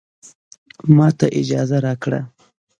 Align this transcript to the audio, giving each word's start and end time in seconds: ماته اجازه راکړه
ماته 0.95 1.27
اجازه 1.39 1.77
راکړه 1.85 2.21